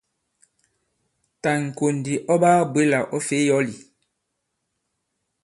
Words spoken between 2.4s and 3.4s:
baa-bwě là ɔ̌ fè